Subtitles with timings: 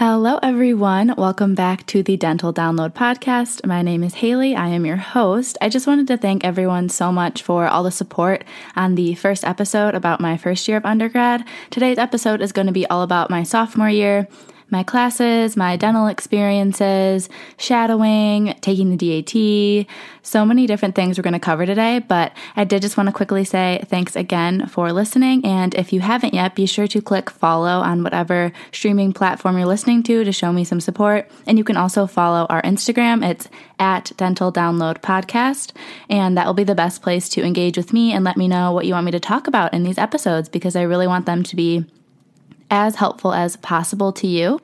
[0.00, 1.12] Hello, everyone.
[1.18, 3.66] Welcome back to the Dental Download Podcast.
[3.66, 4.56] My name is Haley.
[4.56, 5.58] I am your host.
[5.60, 8.42] I just wanted to thank everyone so much for all the support
[8.74, 11.44] on the first episode about my first year of undergrad.
[11.68, 14.26] Today's episode is going to be all about my sophomore year
[14.70, 17.28] my classes, my dental experiences,
[17.58, 19.86] shadowing, taking the DAT,
[20.22, 21.98] so many different things we're going to cover today.
[21.98, 25.44] But I did just want to quickly say thanks again for listening.
[25.44, 29.66] And if you haven't yet, be sure to click follow on whatever streaming platform you're
[29.66, 31.30] listening to to show me some support.
[31.46, 33.28] And you can also follow our Instagram.
[33.28, 33.48] It's
[33.78, 35.72] at Dental Download Podcast.
[36.08, 38.72] And that will be the best place to engage with me and let me know
[38.72, 41.42] what you want me to talk about in these episodes because I really want them
[41.42, 41.84] to be
[42.70, 44.60] as helpful as possible to you.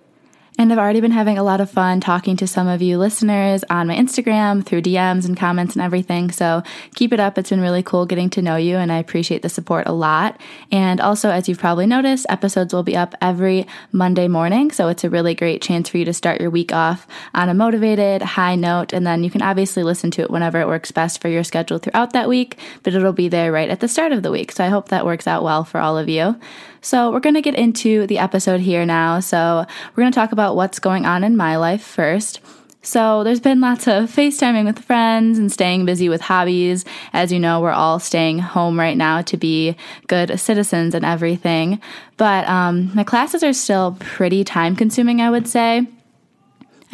[0.58, 3.62] And I've already been having a lot of fun talking to some of you listeners
[3.68, 6.30] on my Instagram through DMs and comments and everything.
[6.30, 6.62] So
[6.94, 7.36] keep it up.
[7.36, 10.40] It's been really cool getting to know you, and I appreciate the support a lot.
[10.72, 14.70] And also, as you've probably noticed, episodes will be up every Monday morning.
[14.70, 17.54] So it's a really great chance for you to start your week off on a
[17.54, 18.94] motivated, high note.
[18.94, 21.78] And then you can obviously listen to it whenever it works best for your schedule
[21.78, 24.52] throughout that week, but it'll be there right at the start of the week.
[24.52, 26.40] So I hope that works out well for all of you.
[26.86, 29.18] So, we're going to get into the episode here now.
[29.18, 32.38] So, we're going to talk about what's going on in my life first.
[32.80, 36.84] So, there's been lots of FaceTiming with friends and staying busy with hobbies.
[37.12, 39.74] As you know, we're all staying home right now to be
[40.06, 41.80] good citizens and everything.
[42.18, 45.88] But um, my classes are still pretty time consuming, I would say.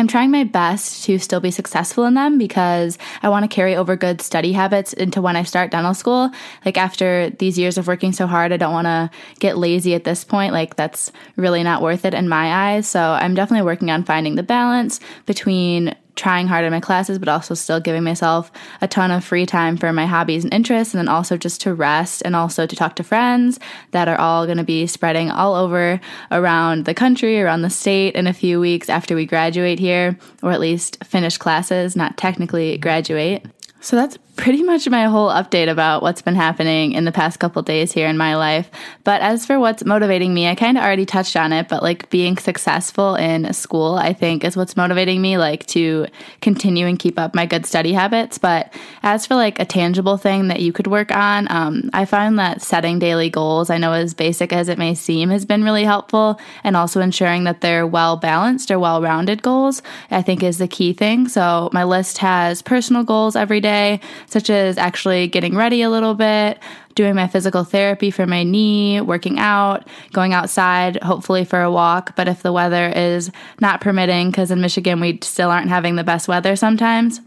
[0.03, 3.77] I'm trying my best to still be successful in them because I want to carry
[3.77, 6.33] over good study habits into when I start dental school.
[6.65, 10.03] Like after these years of working so hard, I don't want to get lazy at
[10.03, 10.55] this point.
[10.55, 12.89] Like that's really not worth it in my eyes.
[12.89, 17.29] So I'm definitely working on finding the balance between trying hard in my classes, but
[17.29, 20.99] also still giving myself a ton of free time for my hobbies and interests, and
[20.99, 23.59] then also just to rest and also to talk to friends
[23.93, 28.15] that are all going to be spreading all over around the country, around the state
[28.15, 32.77] in a few weeks after we graduate here, or at least finish classes, not technically
[32.79, 33.47] graduate.
[33.81, 37.61] So that's pretty much my whole update about what's been happening in the past couple
[37.61, 38.71] days here in my life.
[39.05, 42.09] But as for what's motivating me, I kind of already touched on it, but like
[42.09, 46.07] being successful in school, I think is what's motivating me, like to
[46.41, 48.39] continue and keep up my good study habits.
[48.39, 48.73] But
[49.03, 52.63] as for like a tangible thing that you could work on, um, I find that
[52.63, 56.41] setting daily goals, I know as basic as it may seem, has been really helpful.
[56.65, 60.69] And also ensuring that they're well balanced or well rounded goals, I think is the
[60.69, 61.29] key thing.
[61.29, 64.01] So my list has personal goals every day
[64.33, 66.59] such as actually getting ready a little bit,
[66.95, 72.17] doing my physical therapy for my knee, working out, going outside, hopefully for a walk.
[72.17, 76.05] But if the weather is not permitting, because in Michigan we still aren't having the
[76.05, 77.21] best weather sometimes,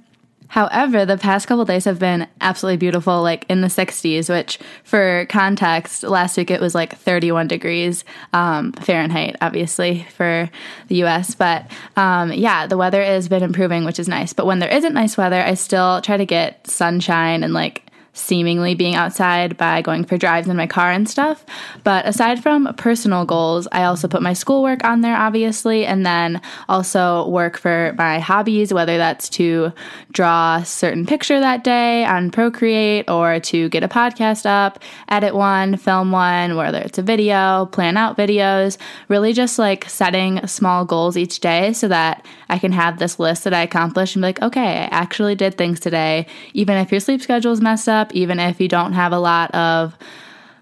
[0.56, 5.26] However, the past couple days have been absolutely beautiful, like in the 60s, which for
[5.28, 10.50] context, last week it was like 31 degrees um, Fahrenheit, obviously, for
[10.88, 11.36] the US.
[11.36, 14.32] But um, yeah, the weather has been improving, which is nice.
[14.32, 17.85] But when there isn't nice weather, I still try to get sunshine and like
[18.16, 21.46] seemingly being outside by going for drives in my car and stuff.
[21.84, 26.42] But aside from personal goals, I also put my schoolwork on there, obviously, and then
[26.70, 29.74] also work for my hobbies, whether that's to
[30.12, 35.36] draw a certain picture that day on Procreate or to get a podcast up, edit
[35.36, 38.78] one, film one, whether it's a video, plan out videos,
[39.10, 43.44] really just like setting small goals each day so that I can have this list
[43.44, 46.28] that I accomplish and be like, okay, I actually did things today.
[46.54, 49.54] Even if your sleep schedule is messed up, even if you don't have a lot
[49.56, 49.98] of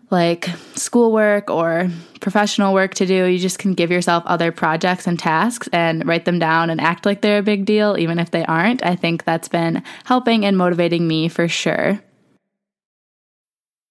[0.09, 1.89] like schoolwork or
[2.19, 6.25] professional work to do, you just can give yourself other projects and tasks and write
[6.25, 8.85] them down and act like they're a big deal, even if they aren't.
[8.85, 11.99] I think that's been helping and motivating me for sure.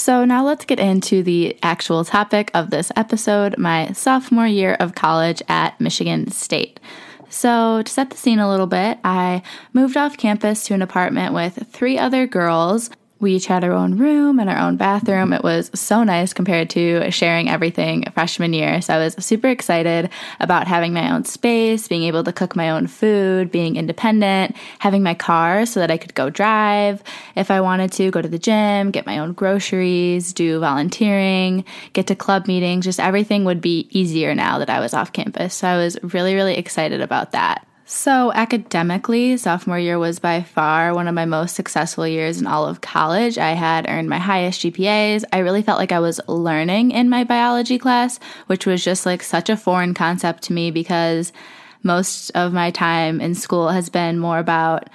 [0.00, 4.94] So, now let's get into the actual topic of this episode my sophomore year of
[4.94, 6.80] college at Michigan State.
[7.28, 9.42] So, to set the scene a little bit, I
[9.74, 12.88] moved off campus to an apartment with three other girls.
[13.20, 15.32] We each had our own room and our own bathroom.
[15.32, 18.80] It was so nice compared to sharing everything freshman year.
[18.80, 20.08] So I was super excited
[20.40, 25.02] about having my own space, being able to cook my own food, being independent, having
[25.02, 27.02] my car so that I could go drive
[27.36, 32.06] if I wanted to, go to the gym, get my own groceries, do volunteering, get
[32.06, 32.84] to club meetings.
[32.84, 35.54] Just everything would be easier now that I was off campus.
[35.54, 37.66] So I was really, really excited about that.
[37.92, 42.64] So, academically, sophomore year was by far one of my most successful years in all
[42.64, 43.36] of college.
[43.36, 45.24] I had earned my highest GPAs.
[45.32, 49.24] I really felt like I was learning in my biology class, which was just like
[49.24, 51.32] such a foreign concept to me because
[51.82, 54.88] most of my time in school has been more about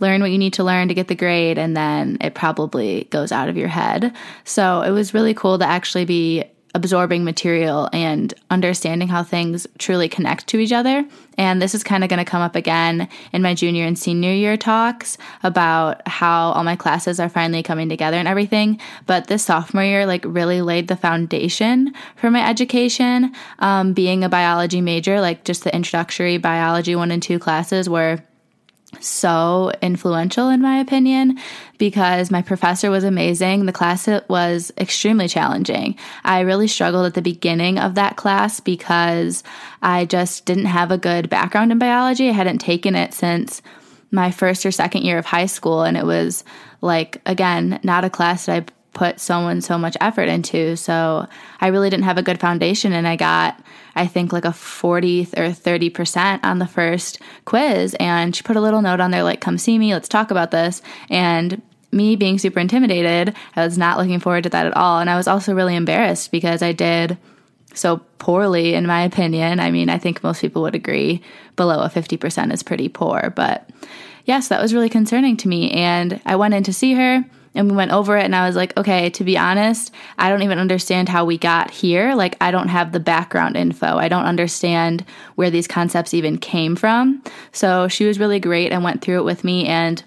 [0.00, 3.32] learn what you need to learn to get the grade and then it probably goes
[3.32, 4.14] out of your head.
[4.44, 10.08] So, it was really cool to actually be absorbing material and understanding how things truly
[10.08, 11.04] connect to each other.
[11.36, 14.32] And this is kind of going to come up again in my junior and senior
[14.32, 18.80] year talks about how all my classes are finally coming together and everything.
[19.06, 23.34] But this sophomore year, like, really laid the foundation for my education.
[23.58, 28.22] Um, being a biology major, like, just the introductory biology one and two classes were
[29.00, 31.38] so influential in my opinion
[31.78, 33.66] because my professor was amazing.
[33.66, 35.96] The class was extremely challenging.
[36.24, 39.42] I really struggled at the beginning of that class because
[39.82, 42.28] I just didn't have a good background in biology.
[42.28, 43.62] I hadn't taken it since
[44.10, 46.44] my first or second year of high school and it was
[46.80, 50.76] like again, not a class that I put someone so much effort into.
[50.76, 51.26] So
[51.60, 53.60] I really didn't have a good foundation and I got
[53.94, 57.94] I think like a 40 or 30% on the first quiz.
[58.00, 60.50] And she put a little note on there like come see me, let's talk about
[60.50, 60.82] this.
[61.10, 61.60] And
[61.90, 64.98] me being super intimidated, I was not looking forward to that at all.
[64.98, 67.18] And I was also really embarrassed because I did
[67.74, 69.60] so poorly in my opinion.
[69.60, 71.22] I mean, I think most people would agree
[71.56, 73.68] below a 50% is pretty poor, but
[74.24, 75.70] yes, that was really concerning to me.
[75.70, 77.24] And I went in to see her
[77.54, 80.42] and we went over it and I was like, okay, to be honest, I don't
[80.42, 82.14] even understand how we got here.
[82.14, 83.98] Like I don't have the background info.
[83.98, 85.04] I don't understand
[85.34, 87.22] where these concepts even came from.
[87.52, 90.02] So she was really great and went through it with me and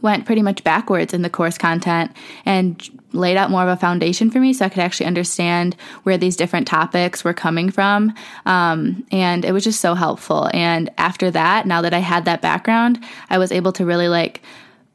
[0.00, 2.10] went pretty much backwards in the course content
[2.44, 6.16] and laid out more of a foundation for me so I could actually understand where
[6.16, 8.12] these different topics were coming from.
[8.46, 10.50] Um, and it was just so helpful.
[10.54, 14.42] And after that, now that I had that background, I was able to really like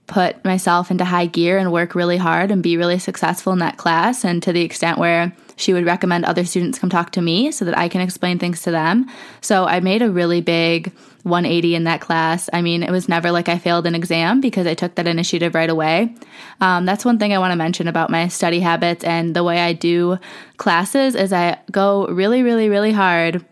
[0.08, 3.78] put myself into high gear and work really hard and be really successful in that
[3.78, 7.52] class and to the extent where she would recommend other students come talk to me
[7.52, 9.10] so that I can explain things to them.
[9.42, 10.94] So I made a really big
[11.24, 12.50] 180 in that class.
[12.54, 15.56] I mean, it was never like I failed an exam because I took that initiative
[15.56, 16.16] right away.
[16.62, 19.60] Um, that's one thing I want to mention about my study habits and the way
[19.60, 20.20] I do
[20.56, 23.44] classes is I go really, really, really hard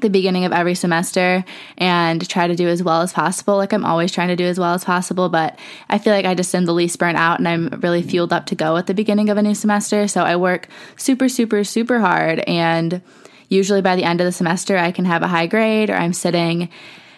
[0.00, 1.44] the beginning of every semester
[1.78, 3.56] and try to do as well as possible.
[3.56, 5.58] Like I'm always trying to do as well as possible, but
[5.88, 8.46] I feel like I just am the least burnt out and I'm really fueled up
[8.46, 10.08] to go at the beginning of a new semester.
[10.08, 12.40] So I work super, super, super hard.
[12.40, 13.02] And
[13.48, 16.12] usually by the end of the semester, I can have a high grade or I'm
[16.12, 16.68] sitting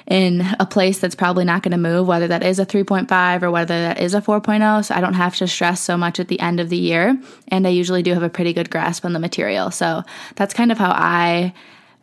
[0.07, 3.51] in a place that's probably not going to move, whether that is a 3.5 or
[3.51, 4.85] whether that is a 4.0.
[4.85, 7.21] So I don't have to stress so much at the end of the year.
[7.49, 9.71] And I usually do have a pretty good grasp on the material.
[9.71, 10.03] So
[10.35, 11.53] that's kind of how I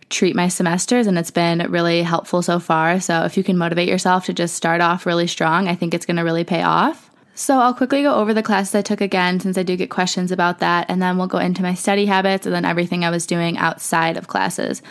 [0.09, 2.99] treat my semesters and it's been really helpful so far.
[2.99, 6.05] So if you can motivate yourself to just start off really strong, I think it's
[6.05, 7.09] going to really pay off.
[7.37, 10.31] So I'll quickly go over the classes I took again since I do get questions
[10.31, 13.25] about that and then we'll go into my study habits and then everything I was
[13.25, 14.81] doing outside of classes.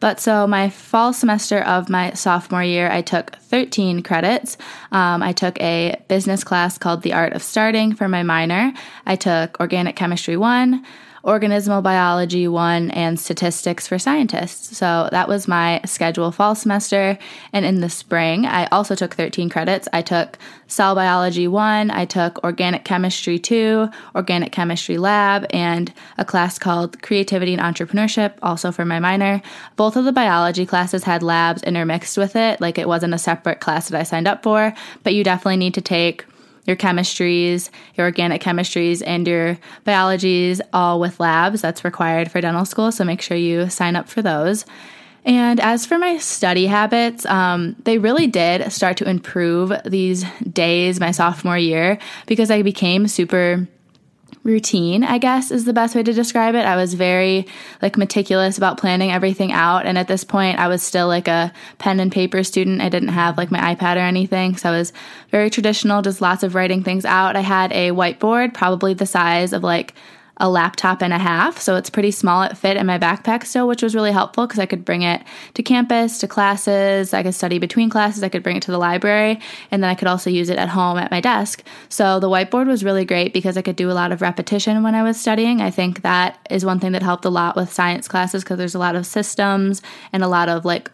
[0.00, 4.58] But so my fall semester of my sophomore year, I took 13 credits.
[4.90, 8.72] Um, I took a business class called The Art of Starting for my minor.
[9.06, 10.84] I took Organic Chemistry 1,
[11.24, 14.76] organismal biology one, and statistics for scientists.
[14.76, 17.18] So that was my schedule fall semester.
[17.52, 19.88] And in the spring, I also took 13 credits.
[19.92, 26.24] I took cell biology one, I took organic chemistry two, organic chemistry lab, and a
[26.24, 29.42] class called creativity and entrepreneurship, also for my minor.
[29.76, 33.60] Both of the biology classes had labs intermixed with it, like it wasn't a separate
[33.60, 36.24] class that I signed up for, but you definitely need to take
[36.64, 41.60] your chemistries, your organic chemistries, and your biologies all with labs.
[41.60, 44.64] That's required for dental school, so make sure you sign up for those.
[45.24, 50.98] And as for my study habits, um, they really did start to improve these days
[50.98, 53.68] my sophomore year because I became super
[54.44, 56.66] routine, I guess is the best way to describe it.
[56.66, 57.46] I was very
[57.80, 61.52] like meticulous about planning everything out and at this point I was still like a
[61.78, 62.80] pen and paper student.
[62.80, 64.92] I didn't have like my iPad or anything, so I was
[65.30, 67.36] very traditional, just lots of writing things out.
[67.36, 69.94] I had a whiteboard probably the size of like
[70.42, 71.60] a laptop and a half.
[71.60, 72.42] So it's pretty small.
[72.42, 75.22] It fit in my backpack still, which was really helpful because I could bring it
[75.54, 77.14] to campus, to classes.
[77.14, 78.24] I could study between classes.
[78.24, 79.38] I could bring it to the library.
[79.70, 81.62] And then I could also use it at home at my desk.
[81.88, 84.96] So the whiteboard was really great because I could do a lot of repetition when
[84.96, 85.60] I was studying.
[85.60, 88.74] I think that is one thing that helped a lot with science classes because there's
[88.74, 89.80] a lot of systems
[90.12, 90.90] and a lot of like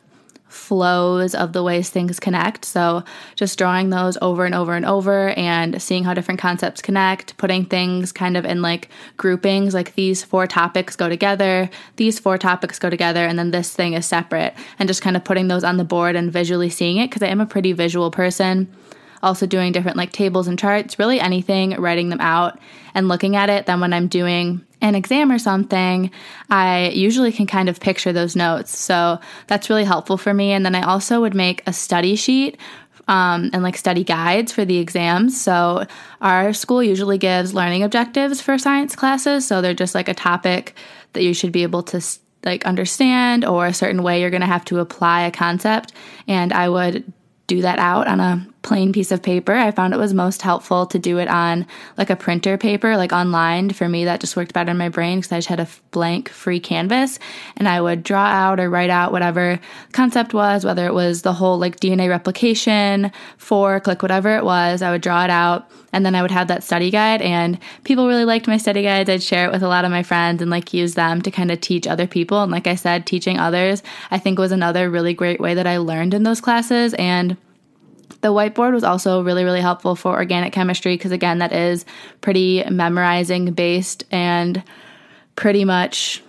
[0.49, 2.65] flows of the ways things connect.
[2.65, 3.05] So,
[3.37, 7.65] just drawing those over and over and over and seeing how different concepts connect, putting
[7.65, 12.79] things kind of in like groupings, like these four topics go together, these four topics
[12.79, 15.77] go together, and then this thing is separate, and just kind of putting those on
[15.77, 18.69] the board and visually seeing it because I am a pretty visual person
[19.23, 22.59] also doing different like tables and charts, really anything, writing them out
[22.95, 23.67] and looking at it.
[23.67, 26.11] Then when I'm doing an exam or something,
[26.51, 28.77] I usually can kind of picture those notes.
[28.77, 30.53] So that's really helpful for me.
[30.53, 32.59] And then I also would make a study sheet
[33.09, 35.41] um, and like study guides for the exams.
[35.41, 35.87] So
[36.21, 39.47] our school usually gives learning objectives for science classes.
[39.47, 40.75] So they're just like a topic
[41.15, 42.05] that you should be able to
[42.45, 45.93] like understand or a certain way you're going to have to apply a concept.
[46.29, 47.11] And I would
[47.47, 49.55] do that out on a plain piece of paper.
[49.55, 53.13] I found it was most helpful to do it on like a printer paper, like
[53.13, 53.71] online.
[53.71, 56.29] For me, that just worked better in my brain because I just had a blank
[56.29, 57.19] free canvas
[57.57, 59.61] and I would draw out or write out whatever
[59.93, 64.83] concept was, whether it was the whole like DNA replication, fork, like whatever it was,
[64.83, 68.09] I would draw it out and then I would have that study guide and people
[68.09, 69.09] really liked my study guides.
[69.09, 71.51] I'd share it with a lot of my friends and like use them to kind
[71.51, 72.43] of teach other people.
[72.43, 75.79] And like I said, teaching others, I think was another really great way that I
[75.79, 77.37] learned in those classes and
[78.21, 81.85] the whiteboard was also really, really helpful for organic chemistry because, again, that is
[82.21, 84.63] pretty memorizing based and
[85.37, 86.23] pretty much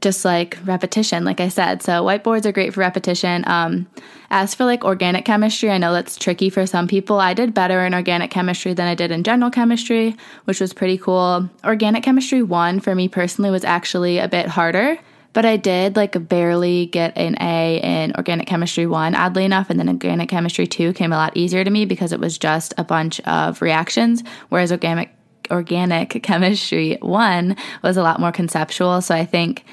[0.00, 1.82] just like repetition, like I said.
[1.82, 3.44] So, whiteboards are great for repetition.
[3.46, 3.86] Um,
[4.30, 7.18] as for like organic chemistry, I know that's tricky for some people.
[7.18, 10.98] I did better in organic chemistry than I did in general chemistry, which was pretty
[10.98, 11.48] cool.
[11.64, 14.98] Organic chemistry one for me personally was actually a bit harder
[15.32, 19.70] but I did like barely get an A in organic chemistry one, oddly enough.
[19.70, 22.74] And then organic chemistry two came a lot easier to me because it was just
[22.78, 25.10] a bunch of reactions, whereas organic
[25.50, 29.00] organic chemistry one was a lot more conceptual.
[29.00, 29.64] So I think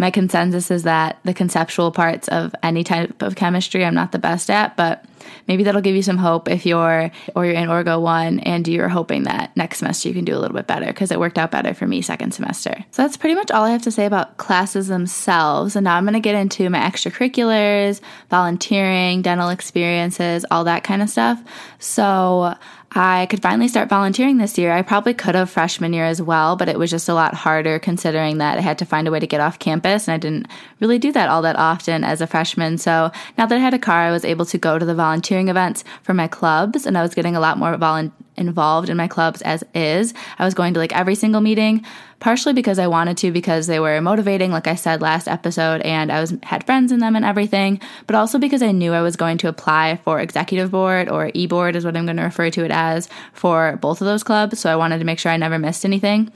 [0.00, 4.18] my consensus is that the conceptual parts of any type of chemistry I'm not the
[4.18, 5.04] best at, but
[5.46, 8.88] maybe that'll give you some hope if you're or you're in Orgo 1 and you're
[8.88, 11.50] hoping that next semester you can do a little bit better because it worked out
[11.50, 12.74] better for me second semester.
[12.92, 15.76] So that's pretty much all I have to say about classes themselves.
[15.76, 21.02] And now I'm going to get into my extracurriculars, volunteering, dental experiences, all that kind
[21.02, 21.44] of stuff.
[21.78, 22.54] So
[22.92, 24.72] I could finally start volunteering this year.
[24.72, 27.78] I probably could have freshman year as well, but it was just a lot harder
[27.78, 30.48] considering that I had to find a way to get off campus and I didn't
[30.80, 32.78] really do that all that often as a freshman.
[32.78, 35.48] So now that I had a car, I was able to go to the volunteering
[35.48, 39.06] events for my clubs and I was getting a lot more volunteer involved in my
[39.06, 40.14] clubs as is.
[40.38, 41.84] I was going to like every single meeting,
[42.18, 46.10] partially because I wanted to because they were motivating like I said last episode and
[46.10, 49.16] I was had friends in them and everything, but also because I knew I was
[49.16, 52.64] going to apply for executive board or e-board is what I'm going to refer to
[52.64, 55.58] it as for both of those clubs, so I wanted to make sure I never
[55.58, 56.32] missed anything.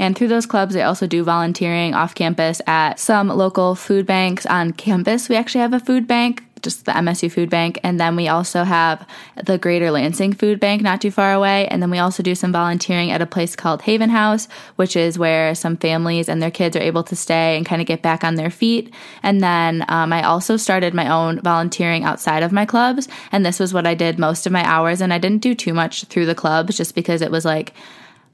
[0.00, 4.46] And through those clubs, I also do volunteering off campus at some local food banks
[4.46, 5.28] on campus.
[5.28, 7.78] We actually have a food bank just the MSU Food Bank.
[7.82, 9.06] And then we also have
[9.42, 11.66] the Greater Lansing Food Bank not too far away.
[11.68, 15.18] And then we also do some volunteering at a place called Haven House, which is
[15.18, 18.24] where some families and their kids are able to stay and kind of get back
[18.24, 18.92] on their feet.
[19.22, 23.08] And then um, I also started my own volunteering outside of my clubs.
[23.32, 25.00] And this was what I did most of my hours.
[25.00, 27.74] And I didn't do too much through the clubs just because it was like,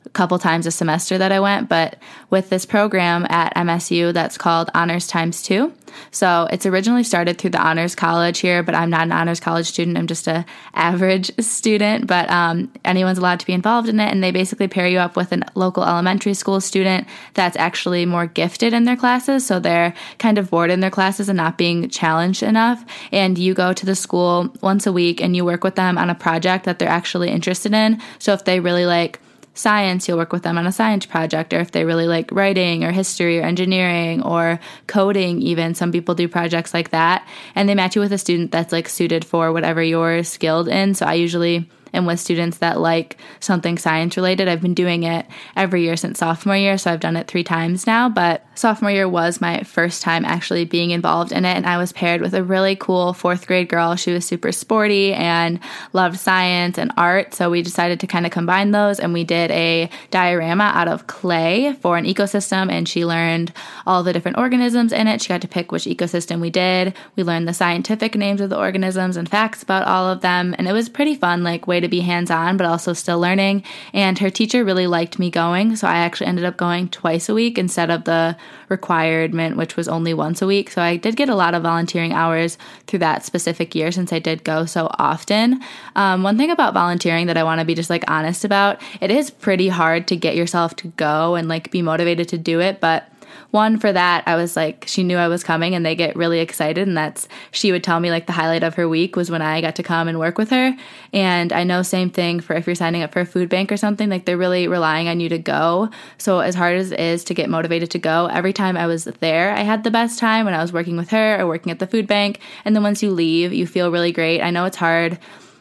[0.04, 1.96] a couple times a semester that I went, but
[2.30, 5.72] with this program at MSU that's called Honors Times Two.
[6.10, 9.66] So it's originally started through the Honors College here, but I'm not an Honors College
[9.66, 9.96] student.
[9.96, 10.44] I'm just a
[10.74, 14.10] average student, but um, anyone's allowed to be involved in it.
[14.10, 18.26] And they basically pair you up with a local elementary school student that's actually more
[18.26, 19.46] gifted in their classes.
[19.46, 22.84] So they're kind of bored in their classes and not being challenged enough.
[23.12, 26.10] And you go to the school once a week and you work with them on
[26.10, 28.00] a project that they're actually interested in.
[28.18, 29.20] So if they really like
[29.54, 32.84] science, you'll work with them on a science project, or if they really like writing
[32.84, 37.26] or history or engineering or coding, even some people do projects like that.
[37.54, 40.94] And they match you with a student that's like suited for whatever you're skilled in.
[40.94, 44.48] So I usually and with students that like something science related.
[44.48, 47.86] I've been doing it every year since sophomore year, so I've done it three times
[47.86, 48.08] now.
[48.08, 51.92] But sophomore year was my first time actually being involved in it, and I was
[51.92, 53.96] paired with a really cool fourth grade girl.
[53.96, 55.60] She was super sporty and
[55.92, 59.50] loved science and art, so we decided to kind of combine those, and we did
[59.50, 63.52] a diorama out of clay for an ecosystem, and she learned
[63.86, 65.22] all the different organisms in it.
[65.22, 66.94] She got to pick which ecosystem we did.
[67.16, 70.68] We learned the scientific names of the organisms and facts about all of them, and
[70.68, 73.62] it was pretty fun, like way to be hands on, but also still learning.
[73.92, 75.76] And her teacher really liked me going.
[75.76, 78.36] So I actually ended up going twice a week instead of the
[78.68, 80.70] requirement, which was only once a week.
[80.70, 84.18] So I did get a lot of volunteering hours through that specific year since I
[84.18, 85.60] did go so often.
[85.96, 89.10] Um, one thing about volunteering that I want to be just like honest about it
[89.10, 92.80] is pretty hard to get yourself to go and like be motivated to do it.
[92.80, 93.08] But
[93.54, 96.40] one for that i was like she knew i was coming and they get really
[96.40, 99.40] excited and that's she would tell me like the highlight of her week was when
[99.40, 100.76] i got to come and work with her.
[101.12, 103.76] And i know same thing for if you're signing up for a food bank or
[103.76, 105.90] something like they're really relying on you to go.
[106.18, 109.04] So as hard as it is to get motivated to go every time i was
[109.04, 111.78] there i had the best time when i was working with her or working at
[111.78, 112.40] the food bank.
[112.64, 114.40] And then once you leave you feel really great.
[114.40, 115.18] I know it's hard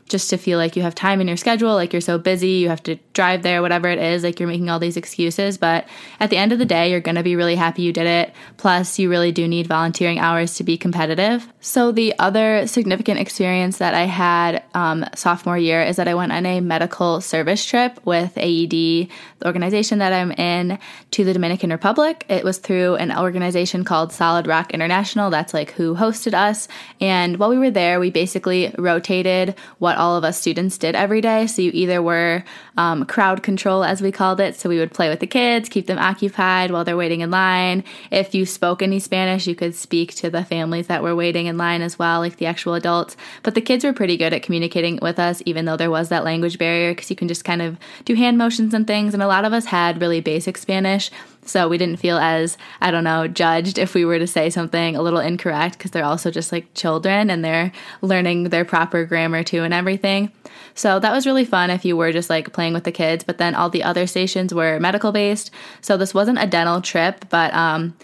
[0.10, 2.70] just to feel like you have time in your schedule, like you're so busy, you
[2.70, 5.58] have to drive there, whatever it is, like you're making all these excuses.
[5.58, 5.88] But
[6.20, 8.34] at the end of the day, you're going to be really happy you did it.
[8.58, 11.48] Plus, you really do need volunteering hours to be competitive.
[11.62, 16.32] So, the other significant experience that I had um, sophomore year is that I went
[16.32, 19.10] on a medical service trip with AED, the
[19.46, 20.80] organization that I'm in,
[21.12, 22.26] to the Dominican Republic.
[22.28, 25.30] It was through an organization called Solid Rock International.
[25.30, 26.68] That's like who hosted us.
[27.00, 30.96] And while we were there, we basically rotated what what all of us students did
[30.96, 31.48] every day.
[31.48, 32.44] So you either were
[32.76, 34.56] um, crowd control, as we called it.
[34.56, 37.86] So we would play with the kids, keep them occupied while they're waiting in line.
[38.12, 41.58] If you spoke any Spanish, you could speak to the families that were waiting in
[41.58, 43.16] line as well, like the actual adults.
[43.44, 46.26] But the kids were pretty good at communicating with us, even though there was that
[46.26, 49.14] language barrier, because you can just kind of do hand motions and things.
[49.14, 51.12] And a lot of us had really basic Spanish.
[51.46, 54.96] So we didn't feel as, I don't know, judged if we were to say something
[54.96, 57.72] a little incorrect because they're also just like children and they're
[58.02, 60.32] learning their proper grammar too and everything.
[60.76, 63.24] So that was really fun if you were just like playing with the kids.
[63.24, 65.52] But then all the other stations were medical based.
[65.82, 67.96] So this wasn't a dental trip, but um,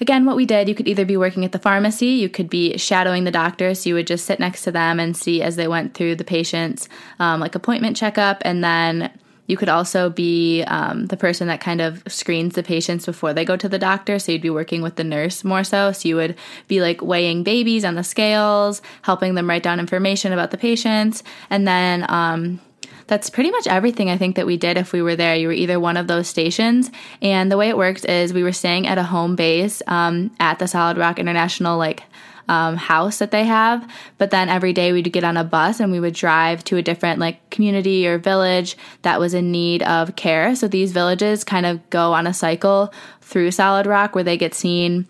[0.00, 2.76] again, what we did, you could either be working at the pharmacy, you could be
[2.76, 3.74] shadowing the doctor.
[3.74, 6.24] So you would just sit next to them and see as they went through the
[6.24, 8.42] patient's um, like appointment checkup.
[8.44, 9.10] And then
[9.48, 13.44] you could also be um, the person that kind of screens the patients before they
[13.44, 14.20] go to the doctor.
[14.20, 15.90] So you'd be working with the nurse more so.
[15.90, 16.36] So you would
[16.68, 21.24] be like weighing babies on the scales, helping them write down information about the patients.
[21.50, 22.60] And then, um,
[23.08, 25.34] that's pretty much everything I think that we did if we were there.
[25.34, 26.90] You were either one of those stations.
[27.22, 30.58] And the way it worked is we were staying at a home base um, at
[30.58, 32.02] the Solid Rock International, like
[32.48, 33.88] um, house that they have.
[34.16, 36.82] But then every day we'd get on a bus and we would drive to a
[36.82, 40.54] different like community or village that was in need of care.
[40.54, 44.54] So these villages kind of go on a cycle through Solid Rock where they get
[44.54, 45.06] seen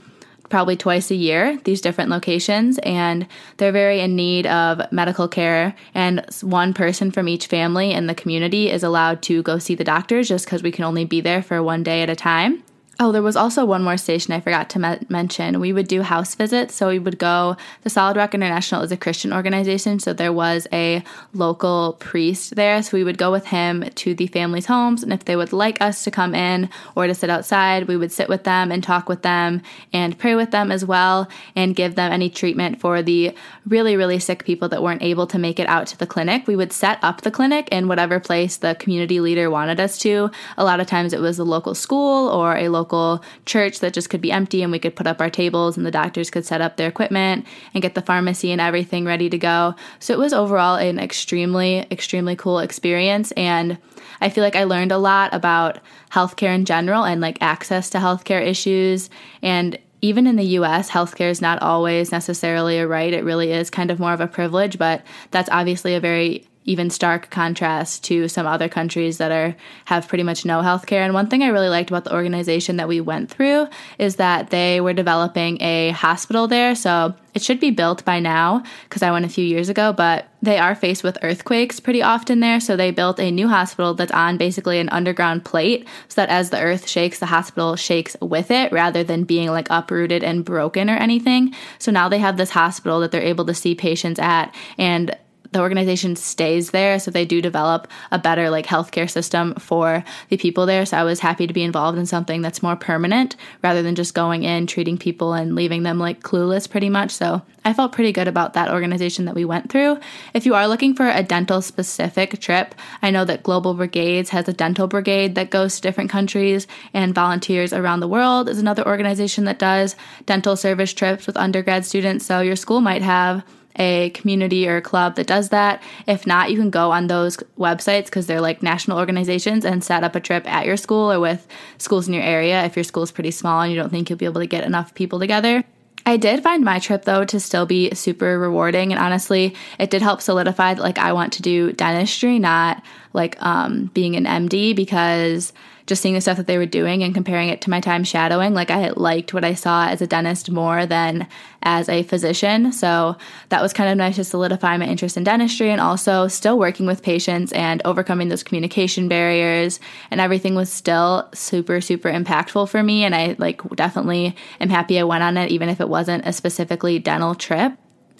[0.48, 3.26] probably twice a year, these different locations, and
[3.58, 5.74] they're very in need of medical care.
[5.94, 9.84] And one person from each family in the community is allowed to go see the
[9.84, 12.62] doctors just because we can only be there for one day at a time.
[13.00, 15.60] Oh, there was also one more station I forgot to me- mention.
[15.60, 16.74] We would do house visits.
[16.74, 20.00] So we would go, the Solid Rock International is a Christian organization.
[20.00, 22.82] So there was a local priest there.
[22.82, 25.04] So we would go with him to the families' homes.
[25.04, 28.10] And if they would like us to come in or to sit outside, we would
[28.10, 31.94] sit with them and talk with them and pray with them as well and give
[31.94, 33.32] them any treatment for the
[33.68, 36.48] really, really sick people that weren't able to make it out to the clinic.
[36.48, 40.32] We would set up the clinic in whatever place the community leader wanted us to.
[40.56, 43.92] A lot of times it was a local school or a local local church that
[43.92, 46.46] just could be empty and we could put up our tables and the doctors could
[46.46, 49.74] set up their equipment and get the pharmacy and everything ready to go.
[50.00, 53.30] So it was overall an extremely, extremely cool experience.
[53.32, 53.78] And
[54.20, 55.78] I feel like I learned a lot about
[56.10, 59.10] healthcare in general and like access to healthcare issues.
[59.42, 63.12] And even in the US, healthcare is not always necessarily a right.
[63.12, 66.90] It really is kind of more of a privilege, but that's obviously a very even
[66.90, 71.00] stark contrast to some other countries that are have pretty much no healthcare.
[71.00, 74.50] And one thing I really liked about the organization that we went through is that
[74.50, 76.74] they were developing a hospital there.
[76.74, 80.28] So it should be built by now because I went a few years ago, but
[80.42, 82.60] they are faced with earthquakes pretty often there.
[82.60, 86.50] So they built a new hospital that's on basically an underground plate so that as
[86.50, 90.90] the earth shakes, the hospital shakes with it rather than being like uprooted and broken
[90.90, 91.54] or anything.
[91.78, 95.16] So now they have this hospital that they're able to see patients at and
[95.52, 100.36] the organization stays there so they do develop a better like healthcare system for the
[100.36, 100.84] people there.
[100.86, 104.14] So i was happy to be involved in something that's more permanent rather than just
[104.14, 107.10] going in treating people and leaving them like clueless pretty much.
[107.10, 109.98] So i felt pretty good about that organization that we went through.
[110.34, 114.48] If you are looking for a dental specific trip i know that global brigades has
[114.48, 118.86] a dental brigade that goes to different countries and volunteers around the world is another
[118.86, 122.26] organization that does dental service trips with undergrad students.
[122.26, 123.44] So your school might have
[123.78, 125.82] a community or a club that does that.
[126.06, 130.04] If not, you can go on those websites because they're like national organizations and set
[130.04, 131.46] up a trip at your school or with
[131.78, 134.18] schools in your area if your school is pretty small and you don't think you'll
[134.18, 135.64] be able to get enough people together.
[136.06, 140.00] I did find my trip though to still be super rewarding and honestly, it did
[140.00, 144.74] help solidify that like I want to do dentistry, not like um being an MD
[144.74, 145.52] because
[145.88, 148.52] just seeing the stuff that they were doing and comparing it to my time shadowing,
[148.52, 151.26] like I liked what I saw as a dentist more than
[151.62, 152.72] as a physician.
[152.72, 153.16] So
[153.48, 156.86] that was kind of nice to solidify my interest in dentistry and also still working
[156.86, 162.82] with patients and overcoming those communication barriers and everything was still super, super impactful for
[162.82, 163.04] me.
[163.04, 166.34] And I like definitely am happy I went on it, even if it wasn't a
[166.34, 167.72] specifically dental trip.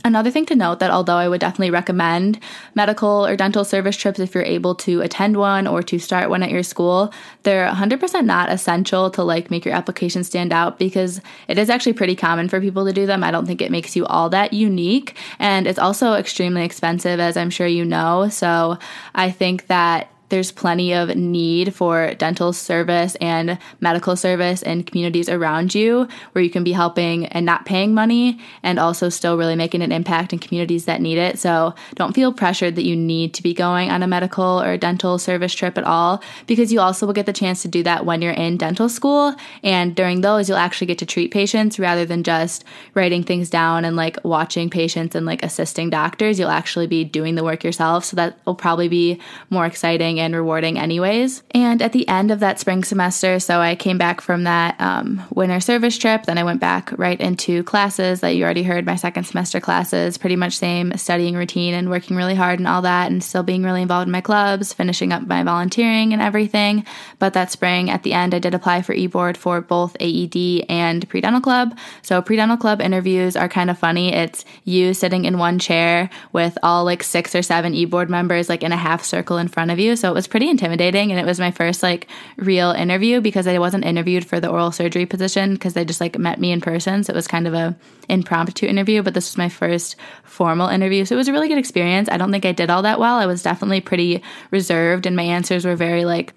[0.05, 2.39] Another thing to note that although I would definitely recommend
[2.75, 6.43] medical or dental service trips if you're able to attend one or to start one
[6.43, 11.21] at your school, they're 100% not essential to like make your application stand out because
[11.49, 13.25] it is actually pretty common for people to do them.
[13.25, 17.37] I don't think it makes you all that unique and it's also extremely expensive as
[17.37, 18.29] I'm sure you know.
[18.29, 18.79] So
[19.17, 25.29] I think that there's plenty of need for dental service and medical service in communities
[25.29, 29.57] around you where you can be helping and not paying money and also still really
[29.57, 31.39] making an impact in communities that need it.
[31.39, 35.19] So don't feel pressured that you need to be going on a medical or dental
[35.19, 38.23] service trip at all because you also will get the chance to do that when
[38.23, 39.35] you're in dental school.
[39.63, 42.65] And during those, you'll actually get to treat patients rather than just
[42.95, 46.39] writing things down and like watching patients and like assisting doctors.
[46.39, 48.05] You'll actually be doing the work yourself.
[48.05, 51.43] So that will probably be more exciting and rewarding, anyways.
[51.53, 55.23] And at the end of that spring semester, so I came back from that um,
[55.31, 58.97] winter service trip, then I went back right into classes that you already heard my
[58.97, 63.11] second semester classes, pretty much same studying routine and working really hard and all that,
[63.11, 66.85] and still being really involved in my clubs, finishing up my volunteering and everything.
[67.19, 71.09] But that spring, at the end, I did apply for eBoard for both AED and
[71.09, 71.77] pre dental club.
[72.03, 74.13] So pre dental club interviews are kind of funny.
[74.13, 78.63] It's you sitting in one chair with all like six or seven eBoard members like
[78.63, 79.97] in a half circle in front of you.
[79.97, 83.59] So it was pretty intimidating and it was my first like real interview because I
[83.59, 87.05] wasn't interviewed for the oral surgery position because they just like met me in person.
[87.05, 87.77] So it was kind of a
[88.09, 91.05] impromptu interview, but this was my first formal interview.
[91.05, 92.09] So it was a really good experience.
[92.11, 93.17] I don't think I did all that well.
[93.17, 96.35] I was definitely pretty reserved and my answers were very like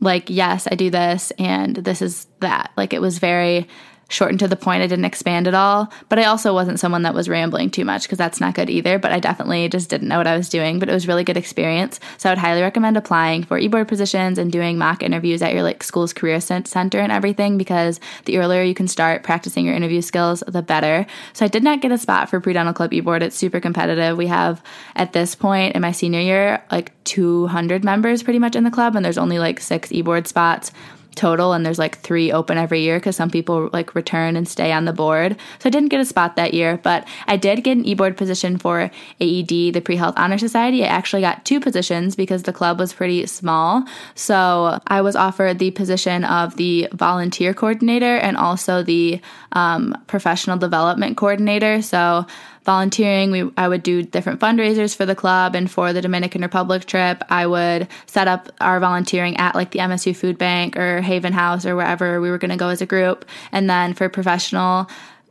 [0.00, 2.72] like yes, I do this and this is that.
[2.76, 3.68] Like it was very
[4.10, 4.82] short and to the point.
[4.82, 5.90] I didn't expand at all.
[6.08, 8.98] But I also wasn't someone that was rambling too much because that's not good either.
[8.98, 10.78] But I definitely just didn't know what I was doing.
[10.78, 11.98] But it was really good experience.
[12.18, 15.62] So I would highly recommend applying for e-board positions and doing mock interviews at your
[15.62, 20.02] like school's career center and everything because the earlier you can start practicing your interview
[20.02, 21.06] skills, the better.
[21.32, 23.22] So I did not get a spot for pre-dental club e-board.
[23.22, 24.16] It's super competitive.
[24.16, 24.62] We have
[24.96, 28.96] at this point in my senior year like 200 members pretty much in the club
[28.96, 30.72] and there's only like six e-board spots
[31.14, 34.72] total and there's like three open every year because some people like return and stay
[34.72, 35.36] on the board.
[35.58, 38.58] So i didn't get a spot that year but i did get an e-board position
[38.58, 40.84] for aed the pre-health honor society.
[40.84, 43.84] I actually got two positions because the club was pretty small.
[44.14, 49.20] So i was offered the position of the volunteer coordinator and also the
[49.52, 51.82] um, professional development coordinator.
[51.82, 52.26] So
[52.64, 53.30] volunteering.
[53.30, 57.22] We I would do different fundraisers for the club and for the Dominican Republic trip.
[57.28, 61.64] I would set up our volunteering at like the MSU Food Bank or Haven House
[61.66, 63.24] or wherever we were going to go as a group.
[63.52, 64.88] And then for professional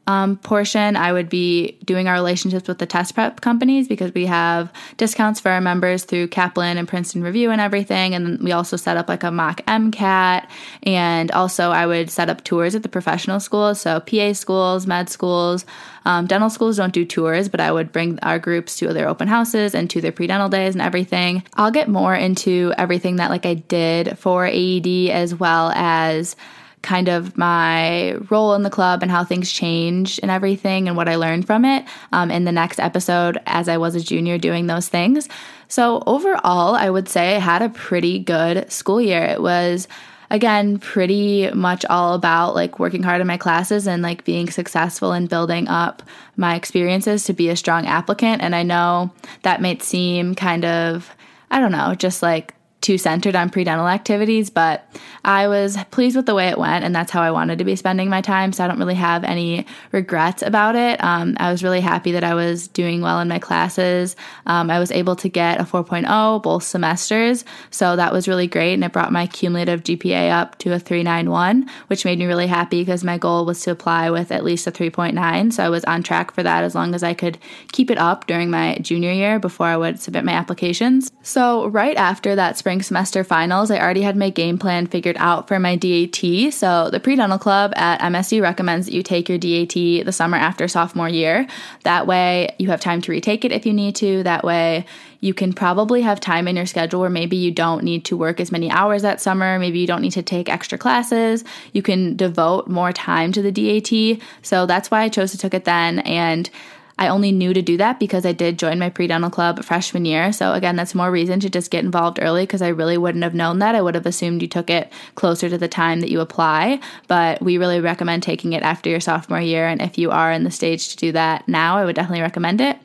[0.09, 4.25] um, portion, I would be doing our relationships with the test prep companies because we
[4.25, 8.15] have discounts for our members through Kaplan and Princeton Review and everything.
[8.15, 10.47] And we also set up like a mock MCAT.
[10.81, 13.81] And also, I would set up tours at the professional schools.
[13.81, 15.63] So, PA schools, med schools,
[16.05, 19.27] um, dental schools don't do tours, but I would bring our groups to their open
[19.27, 21.43] houses and to their pre dental days and everything.
[21.53, 26.35] I'll get more into everything that like I did for AED as well as
[26.81, 31.09] kind of my role in the club and how things changed and everything and what
[31.09, 34.67] I learned from it um, in the next episode as I was a junior doing
[34.67, 35.27] those things.
[35.67, 39.23] So, overall, I would say I had a pretty good school year.
[39.23, 39.87] It was
[40.31, 45.11] again pretty much all about like working hard in my classes and like being successful
[45.11, 46.03] and building up
[46.37, 49.11] my experiences to be a strong applicant and i know
[49.41, 51.15] that might seem kind of
[51.49, 54.89] i don't know just like too centered on pre-dental activities, but
[55.25, 57.75] I was pleased with the way it went, and that's how I wanted to be
[57.75, 58.53] spending my time.
[58.53, 61.03] So I don't really have any regrets about it.
[61.03, 64.15] Um, I was really happy that I was doing well in my classes.
[64.45, 68.73] Um, I was able to get a 4.0 both semesters, so that was really great,
[68.73, 72.81] and it brought my cumulative GPA up to a 391, which made me really happy
[72.81, 75.51] because my goal was to apply with at least a 3.9.
[75.51, 77.37] So I was on track for that as long as I could
[77.73, 81.11] keep it up during my junior year before I would submit my applications.
[81.21, 85.17] So right after that spring spring semester finals, I already had my game plan figured
[85.17, 86.53] out for my DAT.
[86.53, 90.37] So, the Pre Dental Club at MSU recommends that you take your DAT the summer
[90.37, 91.47] after sophomore year.
[91.81, 94.21] That way, you have time to retake it if you need to.
[94.21, 94.85] That way,
[95.19, 98.39] you can probably have time in your schedule where maybe you don't need to work
[98.39, 99.57] as many hours that summer.
[99.57, 101.43] Maybe you don't need to take extra classes.
[101.73, 104.21] You can devote more time to the DAT.
[104.43, 105.99] So that's why I chose to take it then.
[106.01, 106.51] And
[106.99, 110.03] I only knew to do that because I did join my pre dental club freshman
[110.03, 110.33] year.
[110.33, 113.33] So, again, that's more reason to just get involved early because I really wouldn't have
[113.33, 113.73] known that.
[113.73, 116.81] I would have assumed you took it closer to the time that you apply.
[117.07, 119.65] But we really recommend taking it after your sophomore year.
[119.65, 122.59] And if you are in the stage to do that now, I would definitely recommend
[122.59, 122.77] it.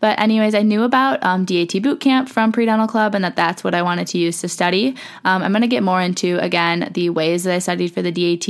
[0.00, 3.62] But, anyways, I knew about um, DAT Bootcamp from Pre Dental Club and that that's
[3.62, 4.96] what I wanted to use to study.
[5.24, 8.10] Um, I'm going to get more into, again, the ways that I studied for the
[8.10, 8.48] DAT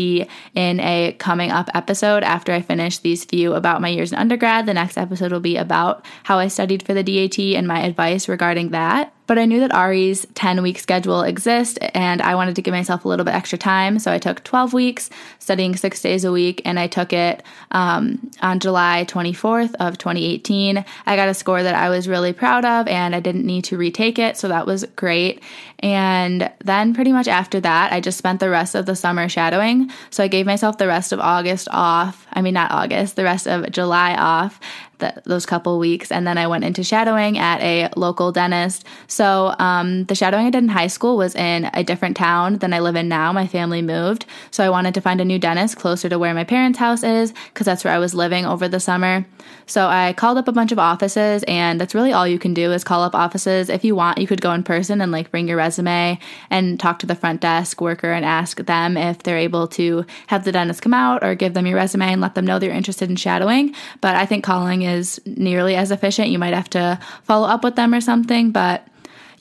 [0.55, 4.65] in a coming up episode after I finish these few about my years in undergrad.
[4.65, 8.29] The next episode will be about how I studied for the DAT and my advice
[8.29, 9.13] regarding that.
[9.31, 13.05] But I knew that Ari's 10 week schedule exists and I wanted to give myself
[13.05, 14.01] a little bit extra time.
[14.01, 18.29] So I took 12 weeks, studying six days a week, and I took it um,
[18.43, 20.85] on July 24th of 2018.
[21.07, 23.79] I got a score that I was really proud of and I didn't need to
[23.79, 24.37] retake it.
[24.37, 25.45] So that was great.
[25.79, 29.93] And then pretty much after that, I just spent the rest of the summer shadowing.
[30.11, 32.27] So I gave myself the rest of August off.
[32.33, 34.59] I mean, not August, the rest of July off
[35.01, 36.13] the, those couple weeks.
[36.13, 38.85] And then I went into shadowing at a local dentist.
[39.07, 42.73] So um, the shadowing I did in high school was in a different town than
[42.73, 43.33] I live in now.
[43.33, 44.25] My family moved.
[44.51, 47.33] So I wanted to find a new dentist closer to where my parents' house is
[47.53, 49.27] because that's where I was living over the summer.
[49.67, 52.73] So I called up a bunch of offices, and that's really all you can do
[52.73, 53.69] is call up offices.
[53.69, 56.19] If you want, you could go in person and like bring your resume
[56.51, 60.45] and talk to the front desk worker and ask them if they're able to have
[60.45, 63.11] the dentist come out or give them your resume and let them know they're interested
[63.11, 63.75] in shadowing.
[64.01, 66.29] But I think calling is nearly as efficient.
[66.29, 68.87] You might have to follow up with them or something, but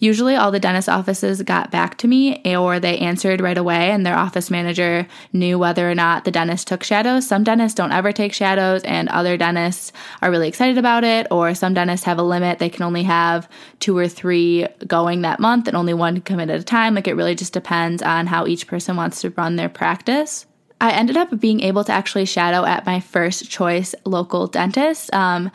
[0.01, 4.05] Usually, all the dentist offices got back to me or they answered right away, and
[4.05, 7.27] their office manager knew whether or not the dentist took shadows.
[7.27, 11.53] Some dentists don't ever take shadows, and other dentists are really excited about it, or
[11.53, 12.59] some dentists have a limit.
[12.59, 16.39] They can only have two or three going that month, and only one can come
[16.39, 16.95] in at a time.
[16.95, 20.45] Like, it really just depends on how each person wants to run their practice.
[20.79, 25.13] I ended up being able to actually shadow at my first choice local dentist.
[25.13, 25.51] Um,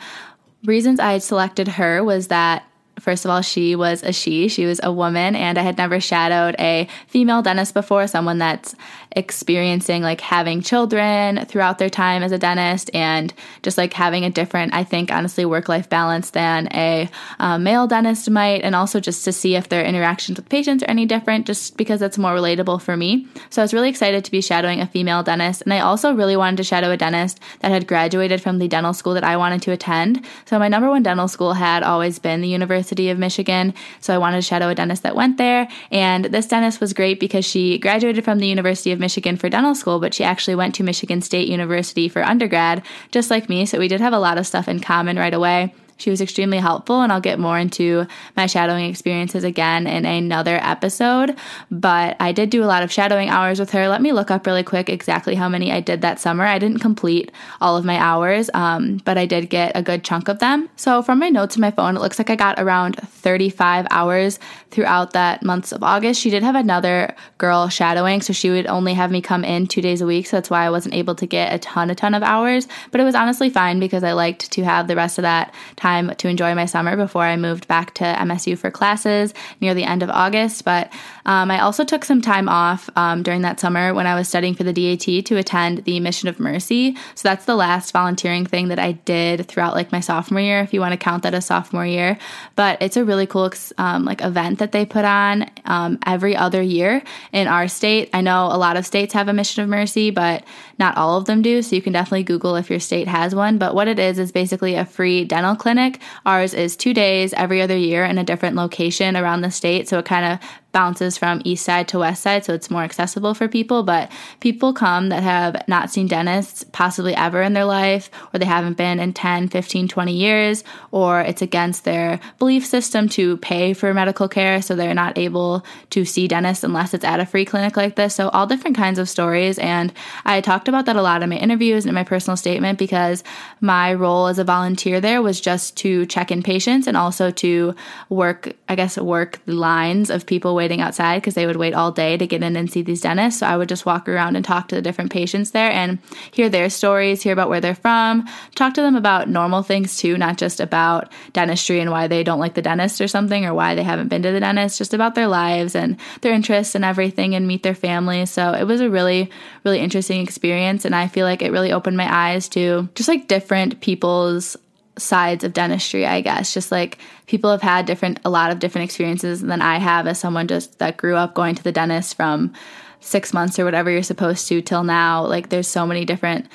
[0.65, 2.63] reasons I selected her was that
[2.99, 4.47] First of all, she was a she.
[4.47, 8.73] She was a woman, and I had never shadowed a female dentist before, someone that's
[9.11, 14.29] experiencing like having children throughout their time as a dentist and just like having a
[14.29, 18.61] different, I think, honestly, work life balance than a uh, male dentist might.
[18.63, 22.01] And also just to see if their interactions with patients are any different, just because
[22.01, 23.27] it's more relatable for me.
[23.49, 25.63] So I was really excited to be shadowing a female dentist.
[25.63, 28.93] And I also really wanted to shadow a dentist that had graduated from the dental
[28.93, 30.25] school that I wanted to attend.
[30.45, 33.73] So my number one dental school had always been the University of Michigan.
[33.99, 35.67] So I wanted to shadow a dentist that went there.
[35.91, 39.75] And this dentist was great because she graduated from the University of Michigan for dental
[39.75, 43.65] school, but she actually went to Michigan State University for undergrad, just like me.
[43.65, 45.73] So we did have a lot of stuff in common right away.
[45.97, 48.05] She was extremely helpful, and I'll get more into
[48.35, 51.37] my shadowing experiences again in another episode.
[51.71, 53.87] But I did do a lot of shadowing hours with her.
[53.87, 56.43] Let me look up really quick exactly how many I did that summer.
[56.43, 57.31] I didn't complete
[57.61, 60.69] all of my hours, um, but I did get a good chunk of them.
[60.75, 64.37] So from my notes in my phone, it looks like I got around 35 hours
[64.71, 66.19] throughout that months of August.
[66.19, 69.81] She did have another girl shadowing, so she would only have me come in two
[69.81, 70.27] days a week.
[70.27, 72.67] So that's why I wasn't able to get a ton, a ton of hours.
[72.91, 75.84] But it was honestly fine because I liked to have the rest of that time
[75.85, 79.83] time to enjoy my summer before I moved back to MSU for classes near the
[79.83, 80.65] end of August.
[80.65, 80.91] But
[81.27, 84.55] um, I also took some time off um, during that summer when I was studying
[84.55, 86.95] for the DAT to attend the Mission of Mercy.
[87.13, 90.73] So that's the last volunteering thing that I did throughout like my sophomore year, if
[90.73, 92.17] you want to count that as sophomore year.
[92.55, 96.63] But it's a really cool um, like event that they put on um, every other
[96.63, 98.09] year in our state.
[98.11, 100.43] I know a lot of states have a Mission of Mercy, but
[100.79, 101.61] not all of them do.
[101.61, 103.59] So you can definitely Google if your state has one.
[103.59, 106.01] But what it is is basically a free dental clinic clinic.
[106.25, 109.89] Ours is two days every other year in a different location around the state.
[109.89, 113.33] So it kind of bounces from east side to west side, so it's more accessible
[113.33, 113.81] for people.
[113.81, 114.11] But
[114.41, 118.75] people come that have not seen dentists possibly ever in their life, or they haven't
[118.75, 123.93] been in 10, 15, 20 years, or it's against their belief system to pay for
[123.93, 127.77] medical care, so they're not able to see dentists unless it's at a free clinic
[127.77, 128.13] like this.
[128.13, 129.57] So, all different kinds of stories.
[129.57, 129.93] And
[130.25, 133.23] I talked about that a lot in my interviews and in my personal statement because
[133.61, 137.73] my role as a volunteer there was just to check in patients and also to
[138.09, 141.75] work, I guess, work the lines of people waiting waiting outside because they would wait
[141.75, 143.41] all day to get in and see these dentists.
[143.41, 145.99] So I would just walk around and talk to the different patients there and
[146.31, 150.17] hear their stories, hear about where they're from, talk to them about normal things too,
[150.17, 153.75] not just about dentistry and why they don't like the dentist or something or why
[153.75, 157.35] they haven't been to the dentist, just about their lives and their interests and everything
[157.35, 158.31] and meet their families.
[158.31, 159.29] So it was a really,
[159.65, 160.83] really interesting experience.
[160.83, 164.57] And I feel like it really opened my eyes to just like different people's
[164.97, 166.53] sides of dentistry, I guess.
[166.53, 170.19] Just like people have had different, a lot of different experiences than I have as
[170.19, 172.53] someone just that grew up going to the dentist from
[172.99, 175.25] six months or whatever you're supposed to till now.
[175.25, 176.47] Like there's so many different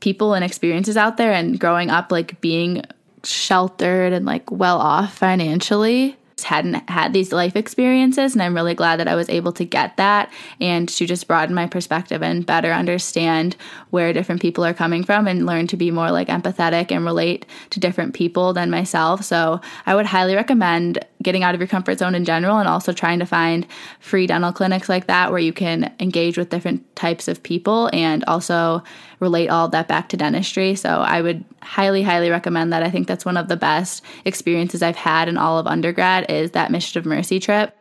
[0.00, 2.82] people and experiences out there and growing up like being
[3.22, 9.00] sheltered and like well off financially hadn't had these life experiences and I'm really glad
[9.00, 12.72] that I was able to get that and to just broaden my perspective and better
[12.72, 13.56] understand
[13.90, 17.46] where different people are coming from and learn to be more like empathetic and relate
[17.70, 19.24] to different people than myself.
[19.24, 22.92] So I would highly recommend getting out of your comfort zone in general and also
[22.92, 23.66] trying to find
[24.00, 28.24] free dental clinics like that where you can engage with different types of people and
[28.24, 28.82] also
[29.20, 30.74] relate all that back to dentistry.
[30.74, 32.82] So I would highly, highly recommend that.
[32.82, 36.52] I think that's one of the best experiences I've had in all of undergrad is
[36.52, 37.76] that Mission of Mercy trip.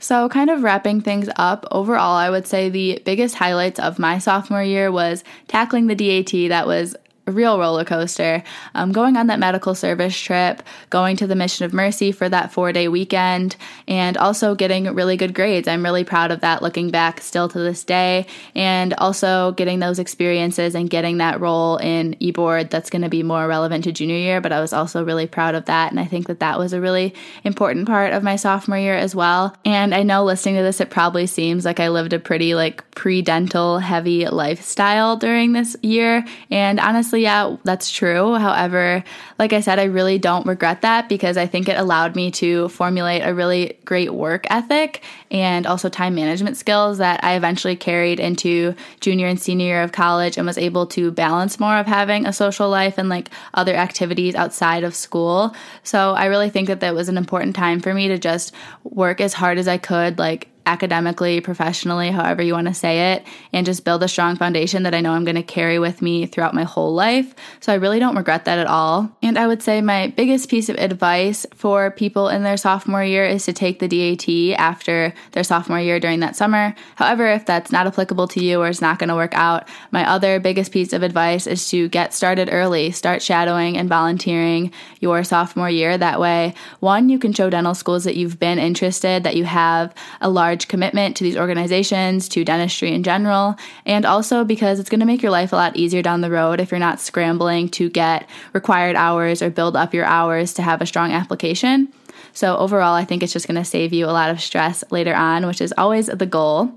[0.00, 4.18] So, kind of wrapping things up, overall, I would say the biggest highlights of my
[4.18, 6.94] sophomore year was tackling the DAT that was
[7.26, 8.42] a real roller coaster.
[8.74, 12.52] Um, going on that medical service trip, going to the Mission of Mercy for that
[12.52, 13.56] four day weekend,
[13.88, 15.66] and also getting really good grades.
[15.66, 18.26] I'm really proud of that looking back still to this day.
[18.54, 23.22] And also getting those experiences and getting that role in eBoard that's going to be
[23.22, 24.40] more relevant to junior year.
[24.40, 25.90] But I was also really proud of that.
[25.90, 29.14] And I think that that was a really important part of my sophomore year as
[29.14, 29.56] well.
[29.64, 32.88] And I know listening to this, it probably seems like I lived a pretty like
[32.90, 36.24] pre dental heavy lifestyle during this year.
[36.50, 38.34] And honestly, honestly, yeah, that's true.
[38.34, 39.04] However,
[39.38, 42.68] like I said, I really don't regret that because I think it allowed me to
[42.70, 48.18] formulate a really great work ethic and also time management skills that I eventually carried
[48.18, 52.26] into junior and senior year of college and was able to balance more of having
[52.26, 55.54] a social life and like other activities outside of school.
[55.84, 59.20] So I really think that that was an important time for me to just work
[59.20, 63.66] as hard as I could, like academically, professionally, however you want to say it, and
[63.66, 66.54] just build a strong foundation that I know I'm going to carry with me throughout
[66.54, 67.34] my whole life.
[67.60, 69.10] So I really don't regret that at all.
[69.22, 73.26] And I would say my biggest piece of advice for people in their sophomore year
[73.26, 76.74] is to take the DAT after their sophomore year during that summer.
[76.96, 80.08] However, if that's not applicable to you or it's not going to work out, my
[80.08, 82.90] other biggest piece of advice is to get started early.
[82.90, 85.98] Start shadowing and volunteering your sophomore year.
[85.98, 89.94] That way, one, you can show dental schools that you've been interested, that you have
[90.20, 94.88] a large large commitment to these organizations, to dentistry in general, and also because it's
[94.88, 97.68] going to make your life a lot easier down the road if you're not scrambling
[97.68, 101.92] to get required hours or build up your hours to have a strong application.
[102.32, 105.14] So, overall, I think it's just going to save you a lot of stress later
[105.14, 106.72] on, which is always the goal.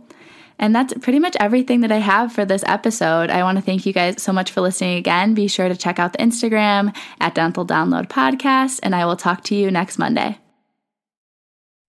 [0.60, 3.30] And that's pretty much everything that I have for this episode.
[3.30, 5.36] I want to thank you guys so much for listening again.
[5.36, 9.44] Be sure to check out the Instagram at Dental Download Podcast, and I will talk
[9.46, 10.40] to you next Monday.